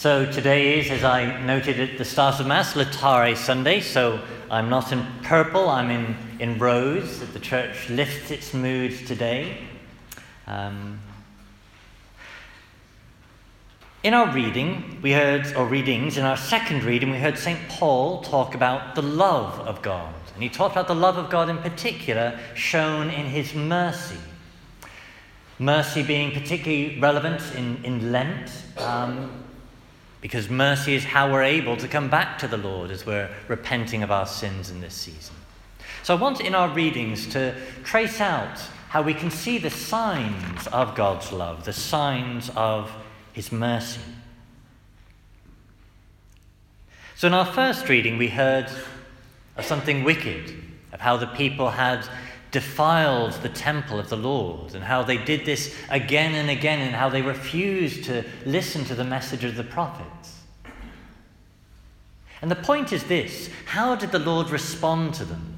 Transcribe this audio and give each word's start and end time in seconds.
So 0.00 0.24
today 0.24 0.80
is, 0.80 0.90
as 0.90 1.04
I 1.04 1.42
noted 1.42 1.78
at 1.78 1.98
the 1.98 2.06
start 2.06 2.40
of 2.40 2.46
Mass, 2.46 2.72
Laetare 2.72 3.36
Sunday. 3.36 3.82
So 3.82 4.18
I'm 4.50 4.70
not 4.70 4.92
in 4.92 5.06
purple, 5.22 5.68
I'm 5.68 5.90
in, 5.90 6.16
in 6.38 6.58
rose, 6.58 7.20
the 7.34 7.38
church 7.38 7.90
lifts 7.90 8.30
its 8.30 8.54
mood 8.54 9.06
today. 9.06 9.58
Um, 10.46 11.00
in 14.02 14.14
our 14.14 14.32
reading, 14.32 15.00
we 15.02 15.12
heard, 15.12 15.54
or 15.54 15.66
readings, 15.66 16.16
in 16.16 16.24
our 16.24 16.38
second 16.38 16.82
reading, 16.82 17.10
we 17.10 17.18
heard 17.18 17.36
St. 17.36 17.60
Paul 17.68 18.22
talk 18.22 18.54
about 18.54 18.94
the 18.94 19.02
love 19.02 19.60
of 19.68 19.82
God. 19.82 20.14
And 20.32 20.42
he 20.42 20.48
talked 20.48 20.72
about 20.72 20.88
the 20.88 20.94
love 20.94 21.18
of 21.18 21.28
God 21.28 21.50
in 21.50 21.58
particular 21.58 22.40
shown 22.54 23.10
in 23.10 23.26
his 23.26 23.52
mercy. 23.52 24.16
Mercy 25.58 26.02
being 26.02 26.32
particularly 26.32 26.98
relevant 26.98 27.42
in, 27.54 27.84
in 27.84 28.10
Lent. 28.10 28.50
Um, 28.78 29.44
because 30.20 30.50
mercy 30.50 30.94
is 30.94 31.04
how 31.04 31.32
we're 31.32 31.42
able 31.42 31.76
to 31.76 31.88
come 31.88 32.10
back 32.10 32.38
to 32.38 32.48
the 32.48 32.56
Lord 32.56 32.90
as 32.90 33.06
we're 33.06 33.30
repenting 33.48 34.02
of 34.02 34.10
our 34.10 34.26
sins 34.26 34.70
in 34.70 34.80
this 34.80 34.94
season. 34.94 35.34
So 36.02 36.16
I 36.16 36.20
want 36.20 36.40
in 36.40 36.54
our 36.54 36.68
readings 36.68 37.26
to 37.28 37.54
trace 37.84 38.20
out 38.20 38.58
how 38.88 39.02
we 39.02 39.14
can 39.14 39.30
see 39.30 39.58
the 39.58 39.70
signs 39.70 40.66
of 40.68 40.94
God's 40.94 41.32
love, 41.32 41.64
the 41.64 41.72
signs 41.72 42.50
of 42.56 42.90
His 43.32 43.52
mercy. 43.52 44.00
So 47.16 47.28
in 47.28 47.34
our 47.34 47.46
first 47.46 47.88
reading, 47.88 48.18
we 48.18 48.28
heard 48.28 48.66
of 49.56 49.64
something 49.64 50.04
wicked, 50.04 50.54
of 50.92 51.00
how 51.00 51.16
the 51.16 51.26
people 51.28 51.70
had 51.70 52.08
defiled 52.50 53.32
the 53.34 53.48
temple 53.48 53.98
of 53.98 54.08
the 54.08 54.16
Lord, 54.16 54.74
and 54.74 54.82
how 54.82 55.02
they 55.02 55.16
did 55.16 55.44
this 55.44 55.74
again 55.88 56.34
and 56.34 56.50
again, 56.50 56.80
and 56.80 56.94
how 56.94 57.08
they 57.08 57.22
refused 57.22 58.04
to 58.04 58.24
listen 58.44 58.84
to 58.86 58.94
the 58.94 59.04
message 59.04 59.44
of 59.44 59.56
the 59.56 59.64
prophets. 59.64 60.40
And 62.42 62.50
the 62.50 62.56
point 62.56 62.92
is 62.92 63.04
this 63.04 63.50
how 63.66 63.94
did 63.94 64.12
the 64.12 64.18
Lord 64.18 64.50
respond 64.50 65.14
to 65.14 65.24
them? 65.24 65.56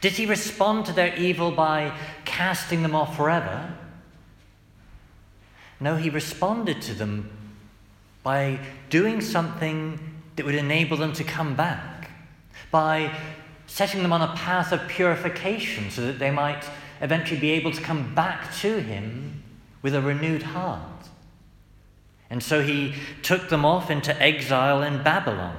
Did 0.00 0.12
he 0.12 0.26
respond 0.26 0.86
to 0.86 0.92
their 0.92 1.14
evil 1.16 1.50
by 1.50 1.96
casting 2.24 2.82
them 2.82 2.94
off 2.94 3.16
forever? 3.16 3.74
No, 5.80 5.96
he 5.96 6.10
responded 6.10 6.80
to 6.82 6.94
them 6.94 7.30
by 8.22 8.58
doing 8.88 9.20
something 9.20 9.98
that 10.36 10.44
would 10.44 10.54
enable 10.54 10.96
them 10.96 11.12
to 11.14 11.24
come 11.24 11.54
back, 11.54 12.10
by 12.70 13.14
setting 13.66 14.02
them 14.02 14.12
on 14.12 14.22
a 14.22 14.34
path 14.34 14.72
of 14.72 14.88
purification 14.88 15.90
so 15.90 16.02
that 16.06 16.18
they 16.18 16.30
might 16.30 16.64
eventually 17.00 17.38
be 17.38 17.50
able 17.50 17.72
to 17.72 17.82
come 17.82 18.14
back 18.14 18.54
to 18.56 18.80
Him 18.80 19.42
with 19.82 19.94
a 19.94 20.00
renewed 20.00 20.42
heart. 20.42 20.82
And 22.30 22.42
so 22.42 22.62
He 22.62 22.94
took 23.22 23.48
them 23.48 23.64
off 23.64 23.90
into 23.90 24.20
exile 24.22 24.82
in 24.82 25.02
Babylon. 25.02 25.56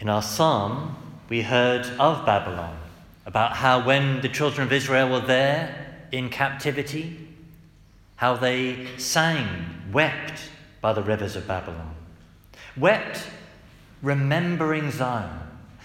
In 0.00 0.08
our 0.08 0.22
psalm, 0.22 0.96
we 1.28 1.42
heard 1.42 1.86
of 1.98 2.24
Babylon, 2.24 2.78
about 3.26 3.56
how 3.56 3.84
when 3.84 4.20
the 4.20 4.28
children 4.28 4.66
of 4.66 4.72
Israel 4.72 5.10
were 5.10 5.26
there 5.26 6.04
in 6.12 6.30
captivity, 6.30 7.28
how 8.16 8.36
they 8.36 8.86
sang, 8.96 9.46
wept 9.92 10.50
by 10.80 10.92
the 10.92 11.02
rivers 11.02 11.34
of 11.36 11.46
Babylon 11.46 11.97
wept 12.80 13.26
remembering 14.02 14.90
Zion. 14.90 15.40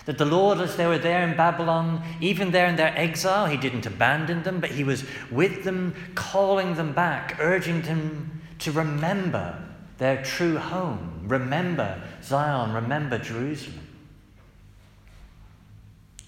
That 0.05 0.17
the 0.17 0.25
Lord, 0.25 0.59
as 0.59 0.75
they 0.75 0.85
were 0.85 0.97
there 0.97 1.25
in 1.27 1.37
Babylon, 1.37 2.03
even 2.19 2.51
there 2.51 2.67
in 2.67 2.75
their 2.75 2.93
exile, 2.97 3.45
He 3.45 3.55
didn't 3.55 3.85
abandon 3.85 4.43
them, 4.43 4.59
but 4.59 4.71
He 4.71 4.83
was 4.83 5.05
with 5.31 5.63
them, 5.63 5.95
calling 6.13 6.75
them 6.75 6.93
back, 6.93 7.37
urging 7.39 7.81
them 7.83 8.41
to 8.59 8.71
remember 8.71 9.63
their 9.97 10.21
true 10.23 10.57
home. 10.57 11.23
Remember 11.25 12.01
Zion, 12.21 12.73
remember 12.73 13.17
Jerusalem. 13.17 13.87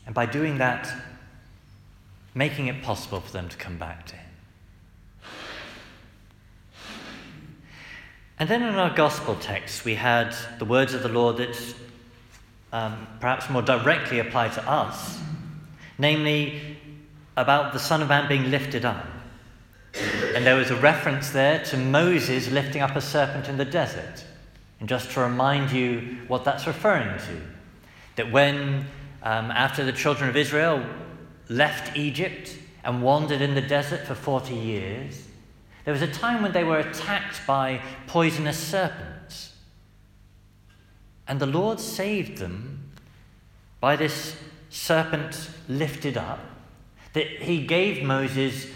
And 0.06 0.16
by 0.16 0.26
doing 0.26 0.60
that, 0.60 0.90
making 2.34 2.68
it 2.68 2.82
possible 2.82 3.20
for 3.20 3.32
them 3.32 3.50
to 3.50 3.58
come 3.58 3.78
back 3.78 4.06
to 4.08 4.16
Him. 4.16 4.25
And 8.38 8.50
then 8.50 8.64
in 8.64 8.76
our 8.76 8.94
gospel 8.94 9.36
text, 9.36 9.86
we 9.86 9.96
had 9.96 10.36
the 10.60 10.66
words 10.66 10.94
of 10.94 11.04
the 11.04 11.10
Lord 11.10 11.38
that 11.38 11.76
um, 12.74 13.08
perhaps 13.22 13.50
more 13.50 13.62
directly 13.62 14.20
apply 14.20 14.50
to 14.50 14.70
us, 14.70 15.18
namely 15.98 16.78
about 17.38 17.72
the 17.72 17.80
Son 17.80 18.02
of 18.02 18.10
Man 18.10 18.28
being 18.28 18.52
lifted 18.52 18.84
up. 18.84 19.06
And 20.34 20.46
there 20.46 20.58
was 20.58 20.70
a 20.70 20.76
reference 20.76 21.30
there 21.30 21.64
to 21.66 21.78
Moses 21.78 22.52
lifting 22.52 22.82
up 22.82 22.98
a 22.98 23.02
serpent 23.02 23.48
in 23.48 23.56
the 23.56 23.64
desert. 23.64 24.26
And 24.82 24.90
just 24.90 25.12
to 25.12 25.22
remind 25.22 25.72
you 25.72 26.18
what 26.28 26.44
that's 26.44 26.68
referring 26.68 27.18
to, 27.18 27.42
that 28.18 28.30
when, 28.30 28.86
um, 29.24 29.52
after 29.52 29.86
the 29.86 29.94
children 29.94 30.30
of 30.30 30.36
Israel 30.36 30.86
left 31.48 31.96
Egypt 31.96 32.58
and 32.84 33.02
wandered 33.02 33.42
in 33.42 33.56
the 33.56 33.62
desert 33.62 34.06
for 34.06 34.16
40 34.16 34.54
years, 34.54 35.25
there 35.86 35.94
was 35.94 36.02
a 36.02 36.08
time 36.08 36.42
when 36.42 36.52
they 36.52 36.64
were 36.64 36.80
attacked 36.80 37.46
by 37.48 37.82
poisonous 38.08 38.58
serpents. 38.58 39.54
And 41.28 41.40
the 41.40 41.46
Lord 41.46 41.80
saved 41.80 42.40
them 42.40 42.92
by 43.80 43.96
this 43.96 44.36
serpent 44.70 45.50
lifted 45.70 46.18
up, 46.18 46.40
that 47.14 47.28
he 47.28 47.66
gave 47.66 48.04
Moses 48.04 48.68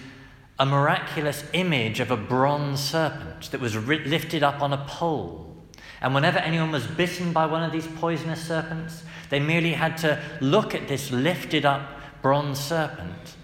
a 0.60 0.66
miraculous 0.66 1.44
image 1.54 2.00
of 2.00 2.12
a 2.12 2.18
bronze 2.18 2.80
serpent 2.80 3.50
that 3.52 3.60
was 3.60 3.76
lifted 3.76 4.44
up 4.44 4.62
on 4.62 4.72
a 4.72 4.86
pole. 4.86 5.58
And 6.02 6.14
whenever 6.14 6.38
anyone 6.40 6.72
was 6.72 6.86
bitten 6.86 7.34
by 7.34 7.46
one 7.46 7.64
of 7.64 7.72
these 7.72 7.88
poisonous 7.88 8.46
serpents, 8.46 9.04
they 9.30 9.40
merely 9.40 9.74
had 9.74 9.98
to 10.00 10.22
look 10.42 10.76
at 10.76 10.88
this 10.88 11.12
lifted 11.12 11.66
up 11.66 12.00
bronze 12.22 12.60
serpent 12.60 13.36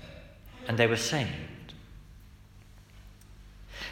and 0.68 0.78
they 0.78 0.88
were 0.88 0.96
saved. 0.98 1.32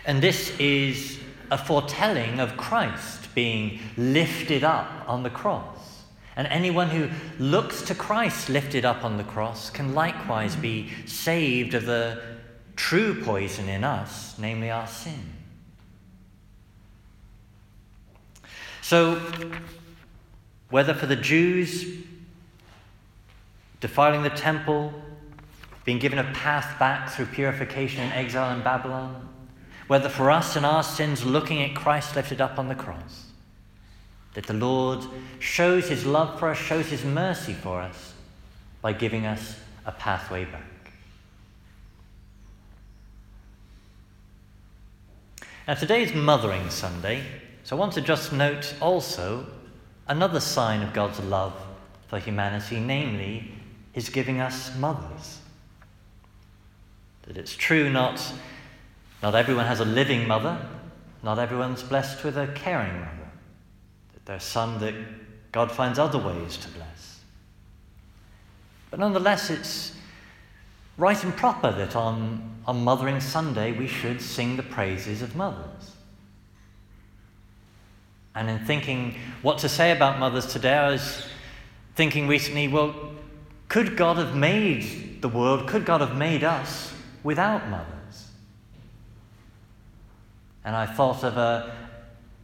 And 0.06 0.22
this 0.22 0.58
is 0.59 1.19
a 1.50 1.58
foretelling 1.58 2.40
of 2.40 2.58
Christ 2.58 3.34
being 3.36 3.80
lifted 3.96 4.64
up 4.64 4.90
on 5.08 5.24
the 5.24 5.30
cross. 5.30 6.03
And 6.36 6.47
anyone 6.47 6.90
who 6.90 7.09
looks 7.38 7.84
to 7.84 7.96
Christ 7.96 8.50
lifted 8.50 8.86
up 8.86 9.03
on 9.03 9.18
the 9.18 9.24
cross 9.24 9.69
can 9.69 9.94
likewise 9.94 10.56
be 10.56 10.90
saved 11.06 11.74
of 11.74 11.86
the 11.86 12.22
true 12.75 13.22
poison 13.24 13.69
in 13.69 13.84
us, 13.84 14.38
namely 14.40 14.72
our 14.72 14.88
sin. 14.88 15.34
So, 18.81 19.22
whether 20.69 20.94
for 20.94 21.06
the 21.06 21.16
Jews 21.16 21.86
defiling 23.80 24.24
the 24.24 24.30
temple, 24.30 24.94
being 25.86 26.00
given 26.00 26.18
a 26.18 26.24
path 26.34 26.80
back 26.80 27.09
through 27.09 27.28
purification 27.28 28.02
and 28.02 28.13
exile 28.13 28.56
in 28.56 28.63
Babylon, 28.63 29.30
whether 29.88 30.09
for 30.09 30.31
us 30.31 30.55
and 30.55 30.66
our 30.66 30.83
sins, 30.83 31.25
looking 31.25 31.61
at 31.61 31.75
Christ 31.75 32.16
lifted 32.16 32.41
up 32.41 32.57
on 32.57 32.67
the 32.67 32.75
cross, 32.75 33.25
that 34.33 34.47
the 34.47 34.53
Lord 34.53 35.05
shows 35.39 35.89
his 35.89 36.05
love 36.05 36.39
for 36.39 36.49
us, 36.49 36.57
shows 36.57 36.88
his 36.88 37.03
mercy 37.03 37.53
for 37.53 37.81
us 37.81 38.13
by 38.81 38.94
giving 38.94 39.25
us 39.25 39.55
a 39.85 39.91
pathway 39.91 40.45
back. 40.45 40.61
Now, 45.67 45.75
today 45.75 46.03
is 46.03 46.13
Mothering 46.13 46.69
Sunday, 46.69 47.23
so 47.63 47.77
I 47.77 47.79
want 47.79 47.94
to 47.94 48.01
just 48.01 48.33
note 48.33 48.75
also 48.81 49.45
another 50.07 50.41
sign 50.41 50.81
of 50.81 50.94
God's 50.94 51.19
love 51.21 51.53
for 52.07 52.19
humanity, 52.19 52.79
namely, 52.79 53.51
his 53.94 54.09
giving 54.09 54.41
us 54.41 54.75
mothers. 54.77 55.39
That 57.23 57.38
it's 57.38 57.55
true 57.55 57.89
not 57.89 58.21
not 59.24 59.36
everyone 59.36 59.66
has 59.66 59.80
a 59.80 59.86
living 59.86 60.28
mother. 60.28 60.60
Not 61.24 61.40
everyone's 61.40 61.81
blessed 61.81 62.25
with 62.25 62.38
a 62.38 62.48
caring 62.48 62.94
mother. 63.00 63.31
There's 64.25 64.44
some 64.44 64.80
that 64.80 64.94
God 65.54 65.72
finds 65.72 65.98
other 65.98 66.18
ways 66.18 66.58
to 66.58 66.68
bless. 66.70 67.22
But 68.92 69.00
nonetheless, 69.00 69.50
it's 69.50 69.96
right 70.98 71.22
and 71.24 71.36
proper 71.36 71.72
that 71.72 71.96
on, 71.96 72.58
on 72.68 72.84
Mothering 72.84 73.22
Sunday 73.22 73.72
we 73.72 73.88
should 73.88 74.22
sing 74.22 74.58
the 74.58 74.64
praises 74.64 75.22
of 75.22 75.38
mothers. 75.38 75.96
And 78.36 78.50
in 78.50 78.66
thinking 78.66 79.16
what 79.42 79.60
to 79.60 79.70
say 79.70 79.92
about 79.92 80.20
mothers 80.20 80.48
today, 80.48 80.74
I 80.74 80.92
was 80.92 81.28
thinking 81.96 82.28
recently, 82.28 82.68
well, 82.68 82.94
could 83.70 83.96
God 83.96 84.18
have 84.18 84.36
made 84.36 85.22
the 85.22 85.30
world, 85.30 85.68
could 85.68 85.86
God 85.86 86.02
have 86.02 86.18
made 86.18 86.44
us 86.44 86.94
without 87.24 87.70
mothers? 87.70 88.02
And 90.65 90.75
I 90.75 90.86
thought 90.86 91.24
of 91.24 91.38
a, 91.38 91.75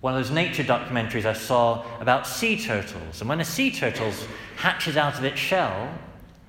one 0.01 0.15
of 0.15 0.23
those 0.23 0.31
nature 0.31 0.63
documentaries 0.63 1.25
I 1.25 1.33
saw 1.33 1.85
about 1.99 2.27
sea 2.27 2.61
turtles. 2.61 3.21
And 3.21 3.29
when 3.29 3.39
a 3.39 3.45
sea 3.45 3.71
turtle 3.71 4.11
hatches 4.57 4.97
out 4.97 5.17
of 5.17 5.23
its 5.23 5.39
shell, 5.39 5.93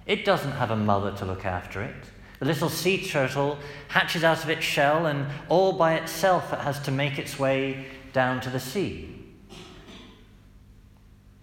it 0.07 0.25
doesn't 0.25 0.53
have 0.53 0.71
a 0.71 0.77
mother 0.77 1.13
to 1.19 1.25
look 1.25 1.45
after 1.45 1.83
it. 1.83 1.95
The 2.41 2.47
little 2.47 2.71
sea 2.71 3.07
turtle 3.07 3.59
hatches 3.89 4.25
out 4.25 4.43
of 4.43 4.51
its 4.51 4.65
shell, 4.65 5.07
and 5.07 5.27
all 5.49 5.75
by 5.75 5.95
itself 5.95 6.53
it 6.53 6.61
has 6.61 6.81
to 6.81 6.91
make 6.91 7.19
its 7.19 7.39
way 7.39 7.87
down 8.13 8.41
to 8.41 8.51
the 8.51 8.59
sea. 8.59 9.15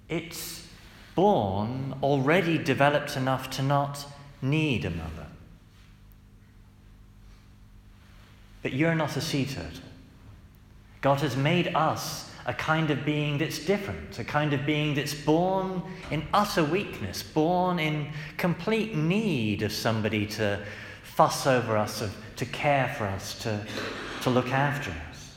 It's 0.09 0.67
born 1.15 1.95
already 2.01 2.57
developed 2.57 3.15
enough 3.15 3.49
to 3.51 3.61
not 3.61 4.05
need 4.41 4.85
a 4.85 4.89
mother. 4.89 5.27
But 8.61 8.73
you're 8.73 8.95
not 8.95 9.15
a 9.15 9.21
sea 9.21 9.45
turtle. 9.45 9.83
God 11.01 11.21
has 11.21 11.35
made 11.35 11.75
us 11.75 12.29
a 12.47 12.53
kind 12.53 12.89
of 12.89 13.03
being 13.03 13.37
that's 13.37 13.59
different, 13.59 14.17
a 14.19 14.23
kind 14.23 14.53
of 14.53 14.65
being 14.65 14.95
that's 14.95 15.13
born 15.13 15.83
in 16.11 16.25
utter 16.33 16.63
weakness, 16.63 17.21
born 17.21 17.77
in 17.77 18.07
complete 18.37 18.95
need 18.95 19.61
of 19.61 19.71
somebody 19.71 20.25
to 20.25 20.59
fuss 21.03 21.45
over 21.45 21.75
us, 21.75 22.01
of, 22.01 22.15
to 22.37 22.45
care 22.45 22.93
for 22.97 23.05
us, 23.05 23.37
to, 23.39 23.65
to 24.21 24.29
look 24.29 24.49
after 24.49 24.91
us. 25.09 25.33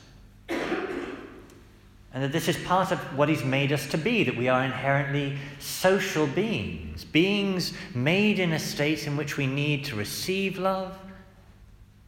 And 2.13 2.23
that 2.23 2.31
this 2.31 2.47
is 2.47 2.57
part 2.57 2.91
of 2.91 2.99
what 3.17 3.27
He's 3.27 3.43
made 3.43 3.73
us 3.73 3.87
to 3.87 3.97
be, 3.97 4.23
that 4.23 4.37
we 4.37 4.47
are 4.47 4.63
inherently 4.63 5.37
social 5.59 6.27
beings, 6.27 7.03
beings 7.03 7.73
made 7.93 8.39
in 8.39 8.53
a 8.53 8.59
state 8.59 9.05
in 9.05 9.17
which 9.17 9.35
we 9.35 9.47
need 9.47 9.83
to 9.85 9.97
receive 9.97 10.57
love, 10.57 10.97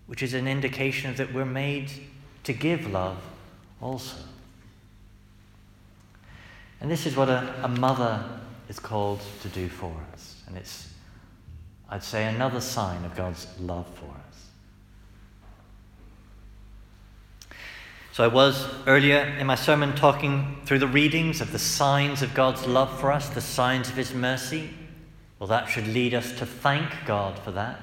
which 0.07 0.23
is 0.23 0.33
an 0.33 0.47
indication 0.47 1.13
that 1.15 1.33
we're 1.33 1.45
made 1.45 1.91
to 2.43 2.53
give 2.53 2.89
love 2.89 3.17
also. 3.83 4.17
And 6.79 6.89
this 6.89 7.05
is 7.05 7.15
what 7.15 7.29
a, 7.29 7.53
a 7.63 7.67
mother 7.67 8.23
is 8.69 8.79
called 8.79 9.19
to 9.41 9.49
do 9.49 9.67
for 9.67 9.93
us. 10.13 10.41
And 10.47 10.57
it's, 10.57 10.89
I'd 11.89 12.03
say, 12.03 12.25
another 12.25 12.61
sign 12.61 13.03
of 13.05 13.15
God's 13.15 13.47
love 13.59 13.87
for 13.95 14.05
us. 14.05 14.45
So 18.13 18.23
I 18.23 18.27
was 18.27 18.67
earlier 18.85 19.35
in 19.39 19.47
my 19.47 19.55
sermon 19.55 19.95
talking 19.95 20.57
through 20.65 20.79
the 20.79 20.87
readings 20.87 21.41
of 21.41 21.51
the 21.51 21.59
signs 21.59 22.21
of 22.21 22.33
God's 22.33 22.65
love 22.65 22.99
for 22.99 23.11
us, 23.11 23.29
the 23.29 23.41
signs 23.41 23.89
of 23.89 23.95
His 23.95 24.13
mercy. 24.13 24.69
Well, 25.39 25.47
that 25.47 25.67
should 25.67 25.87
lead 25.87 26.13
us 26.13 26.31
to 26.37 26.45
thank 26.45 26.89
God 27.05 27.39
for 27.39 27.51
that. 27.51 27.81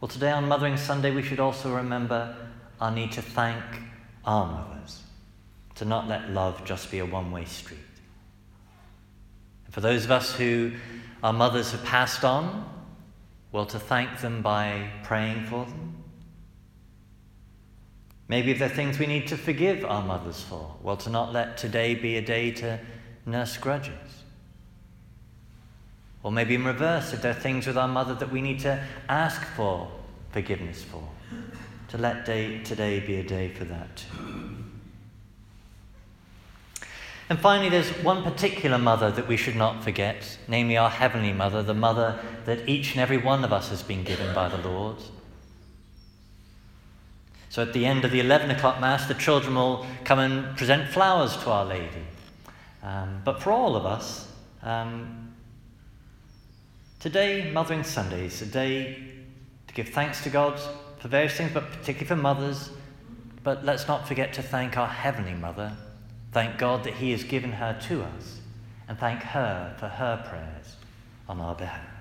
Well, 0.00 0.08
today 0.08 0.32
on 0.32 0.48
Mothering 0.48 0.76
Sunday, 0.76 1.12
we 1.12 1.22
should 1.22 1.40
also 1.40 1.74
remember 1.74 2.36
our 2.80 2.90
need 2.90 3.12
to 3.12 3.22
thank 3.22 3.62
our 4.24 4.46
mothers, 4.46 5.02
to 5.76 5.84
not 5.84 6.08
let 6.08 6.30
love 6.30 6.64
just 6.64 6.90
be 6.90 6.98
a 6.98 7.06
one 7.06 7.30
way 7.32 7.44
street. 7.44 7.78
And 9.64 9.74
for 9.74 9.80
those 9.80 10.04
of 10.04 10.10
us 10.10 10.34
who 10.34 10.72
our 11.22 11.32
mothers 11.32 11.72
have 11.72 11.84
passed 11.84 12.24
on, 12.24 12.68
well, 13.52 13.66
to 13.66 13.78
thank 13.78 14.20
them 14.20 14.42
by 14.42 14.88
praying 15.04 15.44
for 15.44 15.66
them. 15.66 15.96
Maybe 18.28 18.50
if 18.50 18.58
there 18.58 18.70
are 18.70 18.74
things 18.74 18.98
we 18.98 19.06
need 19.06 19.26
to 19.28 19.36
forgive 19.36 19.84
our 19.84 20.02
mothers 20.02 20.42
for, 20.42 20.74
well, 20.82 20.96
to 20.96 21.10
not 21.10 21.32
let 21.32 21.58
today 21.58 21.94
be 21.94 22.16
a 22.16 22.22
day 22.22 22.50
to 22.52 22.80
nurse 23.26 23.58
grudges. 23.58 23.92
Or 26.22 26.32
maybe 26.32 26.54
in 26.54 26.64
reverse, 26.64 27.12
if 27.12 27.20
there 27.20 27.32
are 27.32 27.40
things 27.40 27.66
with 27.66 27.76
our 27.76 27.88
mother 27.88 28.14
that 28.14 28.30
we 28.30 28.40
need 28.40 28.60
to 28.60 28.82
ask 29.08 29.42
for 29.56 29.90
forgiveness 30.30 30.82
for, 30.82 31.06
to 31.92 31.98
let 31.98 32.24
day, 32.24 32.58
today 32.62 33.00
be 33.00 33.16
a 33.16 33.22
day 33.22 33.50
for 33.50 33.64
that. 33.64 34.02
And 37.28 37.38
finally, 37.38 37.68
there's 37.68 37.90
one 38.02 38.22
particular 38.22 38.78
mother 38.78 39.10
that 39.10 39.28
we 39.28 39.36
should 39.36 39.56
not 39.56 39.84
forget, 39.84 40.38
namely 40.48 40.78
our 40.78 40.88
Heavenly 40.88 41.34
Mother, 41.34 41.62
the 41.62 41.74
mother 41.74 42.18
that 42.46 42.66
each 42.66 42.92
and 42.92 43.00
every 43.02 43.18
one 43.18 43.44
of 43.44 43.52
us 43.52 43.68
has 43.68 43.82
been 43.82 44.04
given 44.04 44.34
by 44.34 44.48
the 44.48 44.56
Lord. 44.66 44.96
So 47.50 47.60
at 47.60 47.74
the 47.74 47.84
end 47.84 48.06
of 48.06 48.10
the 48.10 48.20
11 48.20 48.50
o'clock 48.52 48.80
Mass, 48.80 49.06
the 49.06 49.12
children 49.12 49.54
will 49.54 49.84
come 50.04 50.18
and 50.18 50.56
present 50.56 50.88
flowers 50.88 51.36
to 51.36 51.50
Our 51.50 51.66
Lady. 51.66 52.06
Um, 52.82 53.20
but 53.22 53.42
for 53.42 53.52
all 53.52 53.76
of 53.76 53.84
us, 53.84 54.32
um, 54.62 55.34
today, 57.00 57.50
Mothering 57.52 57.84
Sunday, 57.84 58.24
is 58.24 58.40
a 58.40 58.46
day 58.46 58.96
to 59.66 59.74
give 59.74 59.90
thanks 59.90 60.22
to 60.22 60.30
God 60.30 60.58
for 61.02 61.08
various 61.08 61.34
things, 61.34 61.50
but 61.52 61.68
particularly 61.70 62.06
for 62.06 62.16
mothers. 62.16 62.70
But 63.42 63.64
let's 63.64 63.88
not 63.88 64.08
forget 64.08 64.32
to 64.34 64.42
thank 64.42 64.78
our 64.78 64.86
Heavenly 64.86 65.34
Mother 65.34 65.76
Thank 66.32 66.56
God 66.56 66.84
that 66.84 66.94
He 66.94 67.10
has 67.10 67.24
given 67.24 67.52
her 67.52 67.78
to 67.88 68.02
us, 68.02 68.40
and 68.88 68.98
thank 68.98 69.20
her 69.20 69.74
for 69.78 69.88
her 69.88 70.24
prayers 70.26 70.76
on 71.28 71.40
our 71.40 71.54
behalf. 71.54 71.91